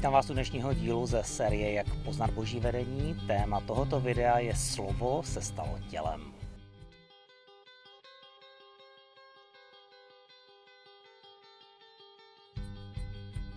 Vítám 0.00 0.12
vás 0.12 0.30
u 0.30 0.32
dnešního 0.32 0.74
dílu 0.74 1.06
ze 1.06 1.22
série 1.24 1.72
Jak 1.72 1.94
poznat 2.04 2.30
boží 2.30 2.60
vedení. 2.60 3.16
Téma 3.26 3.60
tohoto 3.60 4.00
videa 4.00 4.38
je 4.38 4.56
Slovo 4.56 5.22
se 5.22 5.42
stalo 5.42 5.78
tělem. 5.90 6.20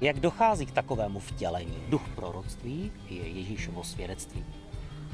Jak 0.01 0.19
dochází 0.19 0.65
k 0.65 0.71
takovému 0.71 1.19
vtělení? 1.19 1.77
Duch 1.89 2.09
proroctví 2.15 2.91
je 3.09 3.27
Ježíšovo 3.27 3.83
svědectví. 3.83 4.45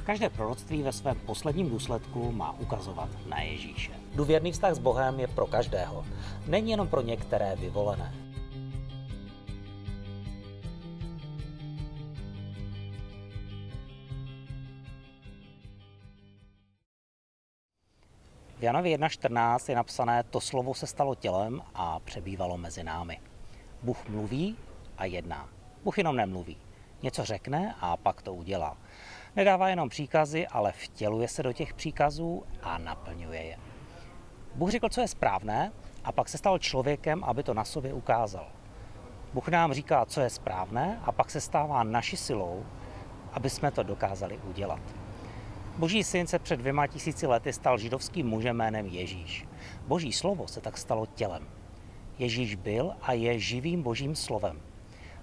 Každé 0.06 0.30
proroctví 0.30 0.84
ve 0.84 0.92
svém 0.92 1.16
posledním 1.26 1.70
důsledku 1.70 2.32
má 2.32 2.60
ukazovat 2.60 3.10
na 3.28 3.42
Ježíše. 3.42 3.92
Důvěrný 4.16 4.52
vztah 4.52 4.74
s 4.74 4.80
Bohem 4.80 5.20
je 5.20 5.28
pro 5.28 5.46
každého, 5.46 6.06
není 6.48 6.72
jenom 6.72 6.88
pro 6.88 7.02
některé 7.02 7.56
vyvolené. 7.56 8.29
V 18.60 18.64
Janovi 18.64 18.98
1.14 18.98 19.70
je 19.70 19.76
napsané, 19.76 20.24
to 20.24 20.42
slovo 20.42 20.74
se 20.74 20.88
stalo 20.88 21.16
tělem 21.16 21.62
a 21.74 22.00
přebývalo 22.00 22.58
mezi 22.58 22.84
námi. 22.84 23.20
Bůh 23.84 24.10
mluví 24.10 24.58
a 24.98 25.06
jedná. 25.06 25.50
Bůh 25.84 25.98
jenom 25.98 26.16
nemluví. 26.16 26.58
Něco 27.04 27.26
řekne 27.26 27.76
a 27.80 27.98
pak 27.98 28.22
to 28.22 28.34
udělá. 28.34 28.78
Nedává 29.36 29.70
jenom 29.70 29.90
příkazy, 29.90 30.48
ale 30.48 30.72
vtěluje 30.72 31.28
se 31.28 31.44
do 31.44 31.54
těch 31.54 31.74
příkazů 31.74 32.44
a 32.64 32.78
naplňuje 32.78 33.44
je. 33.44 33.58
Bůh 34.56 34.70
řekl, 34.72 34.90
co 34.90 35.02
je 35.02 35.08
správné, 35.08 35.72
a 36.04 36.12
pak 36.12 36.30
se 36.30 36.38
stal 36.38 36.60
člověkem, 36.60 37.24
aby 37.24 37.44
to 37.44 37.54
na 37.54 37.64
sobě 37.64 37.94
ukázal. 37.94 38.48
Bůh 39.34 39.48
nám 39.48 39.74
říká, 39.74 40.06
co 40.06 40.22
je 40.22 40.30
správné, 40.30 41.00
a 41.04 41.12
pak 41.12 41.32
se 41.32 41.42
stává 41.42 41.84
naší 41.84 42.18
silou, 42.18 42.66
aby 43.34 43.50
jsme 43.50 43.72
to 43.72 43.84
dokázali 43.84 44.38
udělat. 44.38 44.99
Boží 45.80 46.04
syn 46.04 46.28
se 46.28 46.40
před 46.40 46.58
dvěma 46.58 46.88
tisíci 46.88 47.28
lety 47.28 47.54
stal 47.54 47.78
židovským 47.78 48.28
mužem 48.28 48.58
jménem 48.58 48.86
Ježíš. 48.86 49.46
Boží 49.88 50.14
slovo 50.14 50.48
se 50.48 50.62
tak 50.62 50.78
stalo 50.78 51.06
tělem. 51.06 51.48
Ježíš 52.18 52.56
byl 52.56 52.94
a 53.02 53.14
je 53.14 53.40
živým 53.40 53.84
božím 53.84 54.16
slovem. 54.16 54.62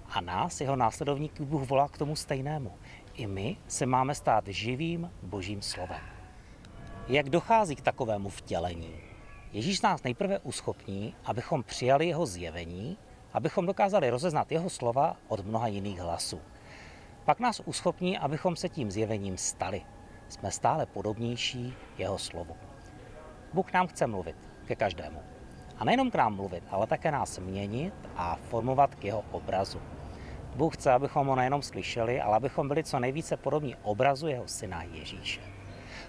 A 0.09 0.21
nás, 0.21 0.61
jeho 0.61 0.77
následovníky, 0.77 1.45
Bůh 1.45 1.69
volá 1.69 1.89
k 1.89 1.99
tomu 1.99 2.17
stejnému. 2.17 2.73
I 3.15 3.27
my 3.27 3.57
se 3.69 3.87
máme 3.87 4.15
stát 4.15 4.49
živým 4.49 5.11
božím 5.23 5.63
slovem. 5.63 6.01
Jak 7.09 7.31
dochází 7.31 7.77
k 7.77 7.81
takovému 7.81 8.29
vtělení? 8.29 8.95
Ježíš 9.53 9.81
nás 9.81 10.03
nejprve 10.03 10.39
uschopní, 10.39 11.15
abychom 11.25 11.63
přijali 11.63 12.07
jeho 12.07 12.27
zjevení, 12.27 12.99
abychom 13.33 13.67
dokázali 13.67 14.11
rozeznat 14.11 14.53
jeho 14.53 14.71
slova 14.71 15.17
od 15.29 15.47
mnoha 15.47 15.67
jiných 15.67 15.99
hlasů. 15.99 16.41
Pak 17.25 17.41
nás 17.41 17.63
uschopní, 17.65 18.19
abychom 18.19 18.57
se 18.57 18.69
tím 18.69 18.91
zjevením 18.91 19.37
stali 19.37 19.83
jsme 20.29 20.51
stále 20.51 20.87
podobnější 20.87 21.75
jeho 21.99 22.19
slovu. 22.19 22.57
Bůh 23.53 23.73
nám 23.73 23.87
chce 23.87 24.07
mluvit 24.07 24.37
ke 24.67 24.77
každému. 24.77 25.19
A 25.79 25.85
nejenom 25.85 26.11
k 26.11 26.15
nám 26.15 26.37
mluvit, 26.37 26.65
ale 26.71 26.87
také 26.87 27.11
nás 27.11 27.39
měnit 27.39 27.95
a 28.17 28.37
formovat 28.37 28.95
k 28.95 29.05
jeho 29.05 29.25
obrazu. 29.31 29.81
Bůh 30.57 30.75
chce, 30.75 30.93
abychom 30.93 31.27
ho 31.27 31.37
nejenom 31.37 31.63
slyšeli, 31.63 32.21
ale 32.21 32.37
abychom 32.37 32.69
byli 32.69 32.85
co 32.85 32.99
nejvíce 32.99 33.37
podobní 33.37 33.77
obrazu 33.83 34.29
jeho 34.29 34.49
syna 34.49 34.83
Ježíše. 34.83 35.41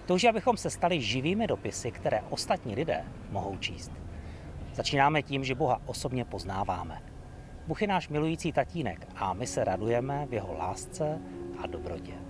Touží, 0.06 0.30
abychom 0.30 0.58
se 0.58 0.70
stali 0.70 1.02
živými 1.02 1.48
dopisy, 1.48 1.92
které 1.92 2.22
ostatní 2.30 2.76
lidé 2.76 3.06
mohou 3.30 3.58
číst. 3.58 3.92
Začínáme 4.74 5.24
tím, 5.24 5.44
že 5.44 5.56
Boha 5.56 5.82
osobně 5.86 6.26
poznáváme. 6.26 7.02
Bůh 7.68 7.82
je 7.82 7.88
náš 7.88 8.10
milující 8.10 8.52
tatínek 8.52 9.08
a 9.16 9.34
my 9.34 9.48
se 9.48 9.64
radujeme 9.64 10.26
v 10.26 10.34
jeho 10.34 10.54
lásce 10.54 11.20
a 11.64 11.68
dobrotě. 11.68 12.27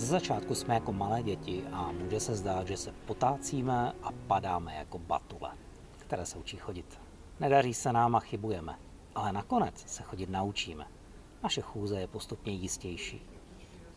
Ze 0.00 0.06
začátku 0.06 0.54
jsme 0.54 0.74
jako 0.74 0.92
malé 0.92 1.22
děti 1.22 1.64
a 1.72 1.92
může 1.92 2.20
se 2.20 2.36
zdát, 2.36 2.66
že 2.66 2.76
se 2.76 2.92
potácíme 3.06 3.92
a 4.02 4.08
padáme 4.26 4.74
jako 4.74 4.98
batule, 4.98 5.50
které 5.98 6.26
se 6.26 6.38
učí 6.38 6.56
chodit. 6.56 7.00
Nedaří 7.40 7.74
se 7.74 7.92
nám 7.92 8.16
a 8.16 8.20
chybujeme, 8.20 8.78
ale 9.14 9.32
nakonec 9.32 9.84
se 9.86 10.02
chodit 10.02 10.30
naučíme. 10.30 10.86
Naše 11.42 11.60
chůze 11.60 12.00
je 12.00 12.06
postupně 12.06 12.52
jistější. 12.52 13.22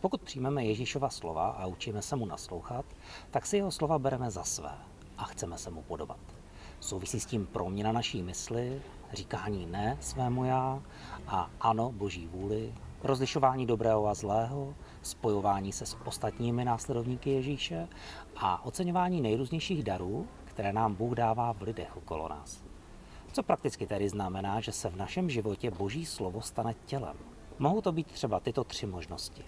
Pokud 0.00 0.22
přijmeme 0.22 0.64
Ježíšova 0.64 1.10
slova 1.10 1.48
a 1.48 1.66
učíme 1.66 2.02
se 2.02 2.16
mu 2.16 2.26
naslouchat, 2.26 2.84
tak 3.30 3.46
si 3.46 3.56
jeho 3.56 3.70
slova 3.70 3.98
bereme 3.98 4.30
za 4.30 4.44
své 4.44 4.78
a 5.18 5.24
chceme 5.24 5.58
se 5.58 5.70
mu 5.70 5.82
podobat. 5.82 6.20
Souvisí 6.80 7.20
s 7.20 7.26
tím 7.26 7.46
proměna 7.46 7.92
naší 7.92 8.22
mysli, 8.22 8.82
říkání 9.12 9.66
ne 9.66 9.96
svému 10.00 10.44
já 10.44 10.82
a 11.26 11.50
ano 11.60 11.92
boží 11.92 12.26
vůli, 12.26 12.74
rozlišování 13.02 13.66
dobrého 13.66 14.06
a 14.06 14.14
zlého, 14.14 14.74
spojování 15.04 15.72
se 15.72 15.86
s 15.86 15.96
ostatními 16.04 16.64
následovníky 16.64 17.30
Ježíše 17.30 17.88
a 18.36 18.64
oceňování 18.64 19.20
nejrůznějších 19.20 19.82
darů, 19.82 20.26
které 20.44 20.72
nám 20.72 20.94
Bůh 20.94 21.14
dává 21.14 21.52
v 21.52 21.62
lidech 21.62 21.96
okolo 21.96 22.28
nás. 22.28 22.64
Co 23.32 23.42
prakticky 23.42 23.86
tedy 23.86 24.08
znamená, 24.08 24.60
že 24.60 24.72
se 24.72 24.88
v 24.90 24.96
našem 24.96 25.30
životě 25.30 25.70
Boží 25.70 26.06
slovo 26.06 26.40
stane 26.40 26.74
tělem. 26.86 27.16
Mohou 27.58 27.80
to 27.80 27.92
být 27.92 28.06
třeba 28.06 28.40
tyto 28.40 28.64
tři 28.64 28.86
možnosti. 28.86 29.44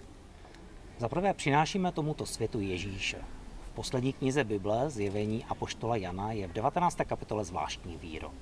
Za 0.97 1.09
prvé 1.09 1.33
přinášíme 1.33 1.91
tomuto 1.91 2.25
světu 2.25 2.59
Ježíše. 2.59 3.17
V 3.61 3.71
poslední 3.71 4.13
knize 4.13 4.43
Bible, 4.43 4.89
zjevení 4.89 5.45
Apoštola 5.45 5.95
Jana, 5.95 6.31
je 6.31 6.47
v 6.47 6.53
19. 6.53 6.97
kapitole 7.07 7.45
zvláštní 7.45 7.97
výrok. 7.97 8.33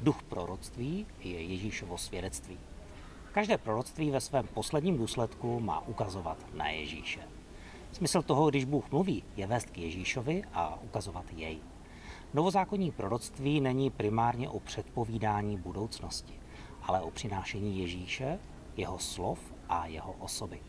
Duch 0.00 0.22
proroctví 0.22 1.06
je 1.20 1.42
Ježíšovo 1.42 1.98
svědectví. 1.98 2.58
Každé 3.32 3.58
proroctví 3.58 4.10
ve 4.10 4.20
svém 4.20 4.46
posledním 4.46 4.98
důsledku 4.98 5.60
má 5.60 5.88
ukazovat 5.88 6.38
na 6.54 6.68
Ježíše. 6.68 7.20
Smysl 7.92 8.22
toho, 8.22 8.50
když 8.50 8.64
Bůh 8.64 8.90
mluví, 8.90 9.24
je 9.36 9.46
vést 9.46 9.70
k 9.70 9.78
Ježíšovi 9.78 10.42
a 10.54 10.78
ukazovat 10.82 11.24
jej. 11.36 11.58
Novozákonní 12.34 12.90
proroctví 12.90 13.60
není 13.60 13.90
primárně 13.90 14.48
o 14.48 14.60
předpovídání 14.60 15.56
budoucnosti, 15.56 16.34
ale 16.82 17.00
o 17.00 17.10
přinášení 17.10 17.78
Ježíše, 17.78 18.38
jeho 18.76 18.98
slov 18.98 19.38
a 19.68 19.86
jeho 19.86 20.12
osoby. 20.12 20.60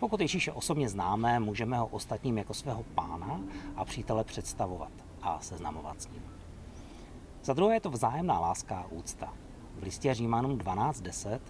Pokud 0.00 0.20
Ježíše 0.20 0.52
osobně 0.52 0.88
známe, 0.88 1.40
můžeme 1.40 1.78
ho 1.78 1.86
ostatním 1.86 2.38
jako 2.38 2.54
svého 2.54 2.82
pána 2.82 3.40
a 3.76 3.84
přítele 3.84 4.24
představovat 4.24 4.92
a 5.22 5.40
seznamovat 5.40 6.02
s 6.02 6.08
ním. 6.08 6.22
Za 7.42 7.52
druhé 7.52 7.76
je 7.76 7.80
to 7.80 7.90
vzájemná 7.90 8.40
láska 8.40 8.76
a 8.78 8.86
úcta. 8.86 9.34
V 9.78 9.82
listě 9.82 10.14
Římanům 10.14 10.58
12.10 10.58 11.40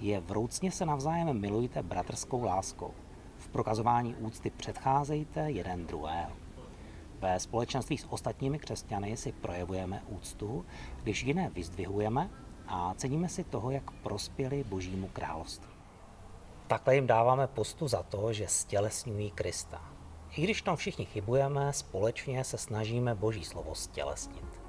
je 0.00 0.20
vroucně 0.20 0.70
se 0.70 0.86
navzájem 0.86 1.40
milujte 1.40 1.82
bratrskou 1.82 2.44
láskou. 2.44 2.94
V 3.38 3.48
prokazování 3.48 4.14
úcty 4.14 4.50
předcházejte 4.50 5.50
jeden 5.50 5.86
druhého. 5.86 6.32
Ve 7.20 7.40
společenství 7.40 7.98
s 7.98 8.06
ostatními 8.10 8.58
křesťany 8.58 9.16
si 9.16 9.32
projevujeme 9.32 10.02
úctu, 10.08 10.64
když 11.02 11.22
jiné 11.22 11.50
vyzdvihujeme 11.50 12.30
a 12.68 12.94
ceníme 12.94 13.28
si 13.28 13.44
toho, 13.44 13.70
jak 13.70 13.90
prospěli 13.90 14.64
Božímu 14.64 15.08
království. 15.12 15.74
Takhle 16.66 16.94
jim 16.94 17.06
dáváme 17.06 17.46
postu 17.46 17.88
za 17.88 18.02
to, 18.02 18.32
že 18.32 18.48
stělesňují 18.48 19.30
Krista. 19.30 19.82
I 20.36 20.42
když 20.42 20.62
tam 20.62 20.76
všichni 20.76 21.04
chybujeme, 21.04 21.72
společně 21.72 22.44
se 22.44 22.58
snažíme 22.58 23.14
Boží 23.14 23.44
slovo 23.44 23.74
stělesnit. 23.74 24.63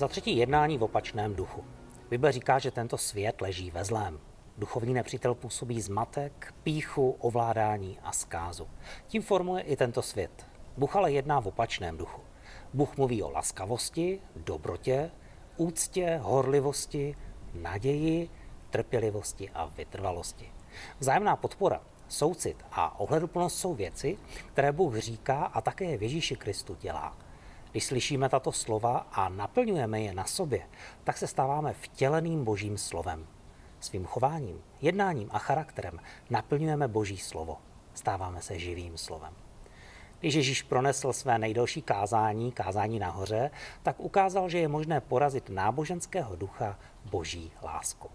Za 0.00 0.08
třetí 0.08 0.36
jednání 0.36 0.78
v 0.78 0.82
opačném 0.82 1.34
duchu. 1.34 1.64
Bible 2.10 2.32
říká, 2.32 2.58
že 2.58 2.70
tento 2.70 2.98
svět 2.98 3.40
leží 3.40 3.70
ve 3.70 3.84
zlém. 3.84 4.20
Duchovní 4.58 4.94
nepřítel 4.94 5.34
působí 5.34 5.80
zmatek, 5.80 6.54
píchu, 6.62 7.10
ovládání 7.10 7.98
a 8.02 8.12
zkázu. 8.12 8.68
Tím 9.06 9.22
formuje 9.22 9.62
i 9.62 9.76
tento 9.76 10.02
svět. 10.02 10.46
Bůh 10.76 10.96
ale 10.96 11.12
jedná 11.12 11.40
v 11.40 11.46
opačném 11.46 11.96
duchu. 11.96 12.22
Bůh 12.74 12.96
mluví 12.96 13.22
o 13.22 13.30
laskavosti, 13.30 14.20
dobrotě, 14.36 15.10
úctě, 15.56 16.20
horlivosti, 16.22 17.14
naději 17.54 18.30
trpělivosti 18.70 19.50
a 19.50 19.66
vytrvalosti. 19.66 20.52
Vzájemná 20.98 21.36
podpora, 21.36 21.80
soucit 22.08 22.64
a 22.72 23.00
ohleduplnost 23.00 23.58
jsou 23.58 23.74
věci, 23.74 24.18
které 24.52 24.72
Bůh 24.72 24.96
říká 24.96 25.44
a 25.44 25.60
také 25.60 25.84
Ježíši 25.84 26.36
Kristu 26.36 26.76
dělá. 26.80 27.29
Když 27.70 27.84
slyšíme 27.84 28.28
tato 28.28 28.52
slova 28.52 29.06
a 29.12 29.28
naplňujeme 29.28 30.00
je 30.00 30.14
na 30.14 30.24
sobě, 30.24 30.66
tak 31.04 31.18
se 31.18 31.26
stáváme 31.26 31.72
vtěleným 31.72 32.44
Božím 32.44 32.78
slovem. 32.78 33.26
Svým 33.80 34.04
chováním, 34.04 34.62
jednáním 34.80 35.28
a 35.32 35.38
charakterem 35.38 36.00
naplňujeme 36.30 36.88
Boží 36.88 37.18
slovo. 37.18 37.56
Stáváme 37.94 38.42
se 38.42 38.58
živým 38.58 38.98
slovem. 38.98 39.34
Když 40.20 40.34
Ježíš 40.34 40.62
pronesl 40.62 41.12
své 41.12 41.38
nejdelší 41.38 41.82
kázání, 41.82 42.52
kázání 42.52 42.98
nahoře, 42.98 43.50
tak 43.82 44.00
ukázal, 44.00 44.48
že 44.48 44.58
je 44.58 44.68
možné 44.68 45.00
porazit 45.00 45.48
náboženského 45.48 46.36
ducha 46.36 46.78
boží 47.10 47.52
láskou. 47.62 48.10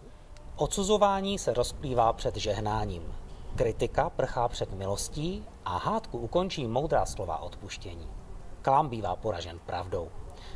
Odsuzování 0.55 1.39
se 1.39 1.53
rozplývá 1.53 2.13
před 2.13 2.35
žehnáním. 2.35 3.13
Kritika 3.55 4.09
prchá 4.09 4.47
před 4.47 4.73
milostí 4.73 5.45
a 5.65 5.77
hádku 5.77 6.17
ukončí 6.17 6.67
moudrá 6.67 7.05
slova 7.05 7.37
odpuštění. 7.37 8.24
Klám 8.65 8.89
bývá 8.89 9.15
poražen 9.15 9.59
pravdou. 9.65 10.09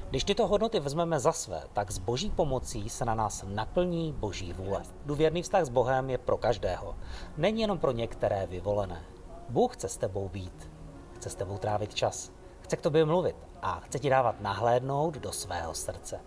Když 0.10 0.24
tyto 0.24 0.48
hodnoty 0.48 0.80
vezmeme 0.80 1.20
za 1.20 1.32
své, 1.32 1.64
tak 1.74 1.92
s 1.92 1.98
boží 1.98 2.30
pomocí 2.30 2.90
se 2.90 3.06
na 3.06 3.16
nás 3.16 3.46
naplní 3.48 4.14
boží 4.14 4.54
vůle. 4.54 4.82
Důvěrný 5.06 5.42
vztah 5.42 5.66
s 5.66 5.70
Bohem 5.70 6.10
je 6.10 6.18
pro 6.18 6.38
každého. 6.38 6.96
Není 7.38 7.62
jenom 7.62 7.78
pro 7.78 7.92
některé 7.92 8.48
vyvolené. 8.48 9.04
Bůh 9.50 9.74
chce 9.74 9.90
s 9.90 9.98
tebou 9.98 10.30
být. 10.30 10.70
Chce 11.16 11.30
s 11.30 11.36
tebou 11.36 11.58
trávit 11.58 11.94
čas. 11.94 12.32
Chce 12.62 12.78
k 12.78 12.82
tobě 12.82 13.06
mluvit 13.06 13.36
a 13.62 13.80
chce 13.80 14.00
ti 14.00 14.10
dávat 14.10 14.42
nahlédnout 14.42 15.14
do 15.14 15.32
svého 15.32 15.74
srdce. 15.74 16.20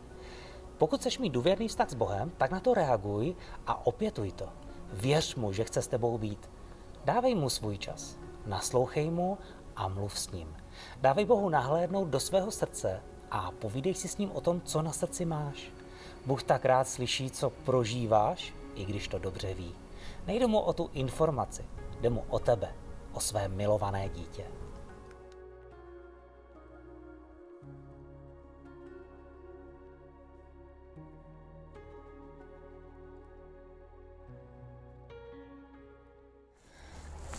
Pokud 0.79 1.01
chceš 1.01 1.19
mít 1.19 1.31
důvěrný 1.31 1.69
vztah 1.69 1.91
s 1.91 1.95
Bohem, 1.95 2.31
tak 2.31 2.51
na 2.51 2.61
to 2.61 2.75
reaguj 2.75 3.37
a 3.67 3.87
opětuj 3.87 4.33
to. 4.33 4.49
Věř 4.93 5.35
mu, 5.35 5.53
že 5.53 5.65
chce 5.65 5.83
s 5.83 5.89
tebou 5.89 6.19
být. 6.19 6.51
Dávej 7.05 7.35
mu 7.35 7.51
svůj 7.51 7.79
čas. 7.79 8.19
Naslouchej 8.47 9.11
mu 9.11 9.39
a 9.83 9.89
mluv 9.89 10.19
s 10.19 10.31
ním. 10.31 10.57
Dávej 11.01 11.25
Bohu 11.25 11.49
nahlédnout 11.49 12.09
do 12.09 12.21
svého 12.21 12.51
srdce 12.51 13.03
a 13.31 13.51
povídej 13.51 13.95
si 13.95 14.09
s 14.09 14.19
ním 14.19 14.33
o 14.33 14.41
tom, 14.41 14.61
co 14.61 14.83
na 14.83 14.93
srdci 14.93 15.25
máš. 15.25 15.71
Bůh 16.27 16.43
tak 16.43 16.65
rád 16.65 16.89
slyší, 16.89 17.31
co 17.31 17.51
prožíváš, 17.51 18.55
i 18.75 18.85
když 18.85 19.09
to 19.09 19.19
dobře 19.19 19.55
ví. 19.55 19.75
Nejde 20.27 20.47
mu 20.47 20.61
o 20.61 20.73
tu 20.73 20.91
informaci, 20.93 21.65
jde 22.01 22.11
mu 22.11 22.25
o 22.29 22.39
tebe, 22.39 22.75
o 23.13 23.21
své 23.21 23.49
milované 23.49 24.09
dítě. 24.09 24.45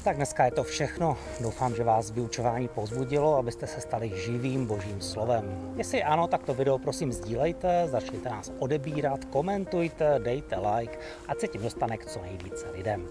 Tak 0.04 0.16
dneska 0.16 0.46
je 0.46 0.52
to 0.52 0.64
všechno. 0.64 1.18
Doufám, 1.42 1.76
že 1.76 1.84
vás 1.84 2.12
vyučování 2.12 2.68
pozbudilo, 2.68 3.38
abyste 3.38 3.68
se 3.68 3.82
stali 3.82 4.12
živým 4.16 4.66
božím 4.66 5.02
slovem. 5.02 5.74
Jestli 5.76 6.04
ano, 6.04 6.28
tak 6.28 6.44
to 6.44 6.54
video 6.54 6.78
prosím 6.78 7.14
sdílejte, 7.14 7.88
začněte 7.88 8.30
nás 8.30 8.52
odebírat, 8.60 9.26
komentujte, 9.26 10.20
dejte 10.24 10.56
like, 10.60 11.00
ať 11.28 11.40
se 11.40 11.48
tím 11.48 11.62
dostane 11.62 11.98
k 11.98 12.06
co 12.06 12.22
nejvíce 12.22 12.72
lidem. 12.72 13.08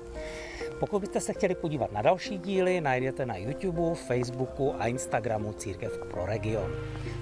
Pokud 0.81 0.99
byste 0.99 1.21
se 1.21 1.33
chtěli 1.33 1.55
podívat 1.55 1.93
na 1.93 2.03
další 2.03 2.39
díly, 2.39 2.81
najdete 2.81 3.27
na 3.27 3.37
YouTube, 3.37 3.95
Facebooku 3.95 4.75
a 4.79 4.87
Instagramu 4.87 5.53
Církev 5.53 5.99
pro 6.11 6.27
region. 6.27 6.73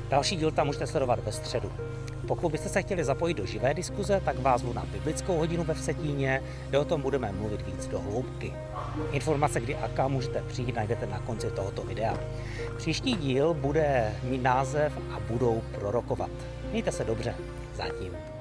Další 0.08 0.36
díl 0.36 0.50
tam 0.50 0.66
můžete 0.66 0.86
sledovat 0.86 1.18
ve 1.18 1.32
středu. 1.32 1.72
Pokud 2.30 2.52
byste 2.52 2.68
se 2.68 2.82
chtěli 2.82 3.04
zapojit 3.04 3.34
do 3.34 3.46
živé 3.46 3.74
diskuze, 3.74 4.20
tak 4.24 4.38
vás 4.38 4.62
na 4.62 4.84
biblickou 4.92 5.36
hodinu 5.36 5.64
ve 5.64 5.74
Vsetíně, 5.74 6.42
kde 6.68 6.78
o 6.78 6.84
tom 6.84 7.02
budeme 7.02 7.32
mluvit 7.32 7.66
víc 7.66 7.86
do 7.86 8.00
hloubky. 8.00 8.52
Informace, 9.12 9.60
kdy 9.60 9.76
a 9.76 9.88
kam 9.88 10.12
můžete 10.12 10.42
přijít, 10.42 10.74
najdete 10.74 11.06
na 11.06 11.18
konci 11.18 11.50
tohoto 11.50 11.82
videa. 11.82 12.18
Příští 12.76 13.14
díl 13.14 13.54
bude 13.54 14.14
mít 14.22 14.42
název 14.42 14.92
a 15.12 15.20
budou 15.20 15.62
prorokovat. 15.74 16.30
Mějte 16.70 16.92
se 16.92 17.04
dobře. 17.04 17.34
Zatím. 17.76 18.39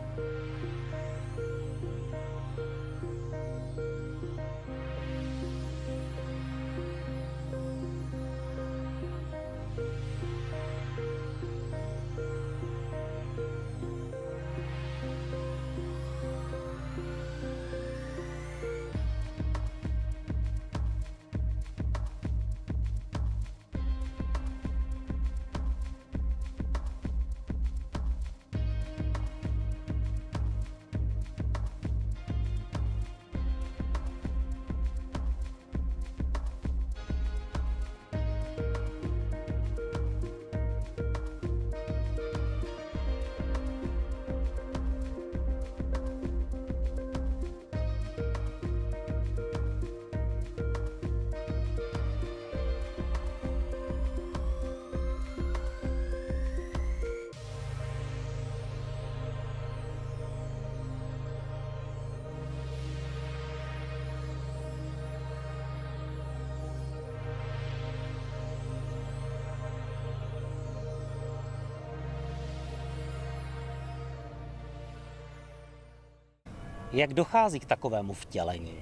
Jak 76.91 77.13
dochází 77.13 77.59
k 77.59 77.65
takovému 77.65 78.13
vtělení? 78.13 78.77